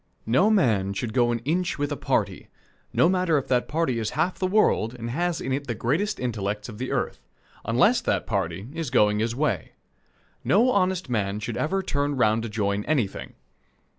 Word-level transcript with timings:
No 0.25 0.49
man 0.49 0.93
should 0.93 1.13
go 1.13 1.31
an 1.31 1.43
inch 1.45 1.77
with 1.77 1.91
a 1.91 1.95
party 1.95 2.47
no 2.91 3.07
matter 3.07 3.37
if 3.37 3.47
that 3.49 3.67
party 3.67 3.99
is 3.99 4.09
half 4.17 4.39
the 4.39 4.47
world 4.47 4.95
and 4.95 5.11
has 5.11 5.39
in 5.39 5.53
it 5.53 5.67
the 5.67 5.75
greatest 5.75 6.19
intellects 6.19 6.67
of 6.67 6.79
the 6.79 6.91
earth 6.91 7.19
unless 7.65 8.01
that 8.01 8.25
party 8.25 8.67
is 8.73 8.89
going 8.89 9.19
his 9.19 9.35
way. 9.35 9.73
No 10.43 10.71
honest 10.71 11.07
man 11.07 11.39
should 11.39 11.55
ever 11.55 11.83
turn 11.83 12.17
round 12.17 12.41
to 12.41 12.49
join 12.49 12.83
anything. 12.85 13.35